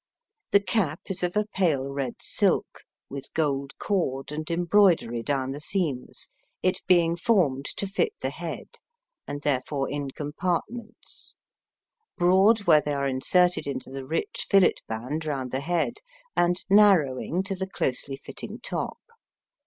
The 0.49 0.59
cap 0.59 0.99
is 1.11 1.21
of 1.21 1.37
a 1.37 1.45
pale 1.45 1.85
red 1.87 2.23
silk, 2.23 2.85
with 3.07 3.31
gold 3.35 3.77
cord 3.77 4.31
and 4.31 4.49
embroidery 4.49 5.21
down 5.21 5.51
the 5.51 5.59
seams, 5.59 6.27
it 6.63 6.79
being 6.87 7.15
formed 7.15 7.65
to 7.77 7.85
fit 7.85 8.13
the 8.19 8.31
head, 8.31 8.79
and 9.27 9.43
therefore 9.43 9.87
in 9.91 10.09
compartments; 10.09 11.37
broad 12.17 12.61
where 12.63 12.81
they 12.81 12.95
are 12.95 13.07
inserted 13.07 13.67
into 13.67 13.91
the 13.91 14.03
rich 14.07 14.47
fillet 14.49 14.73
band 14.87 15.27
round 15.27 15.51
the 15.51 15.59
head, 15.61 15.97
and 16.35 16.65
narrowing 16.67 17.43
to 17.43 17.53
the 17.55 17.67
closely 17.69 18.15
fitting 18.15 18.59
top. 18.59 18.97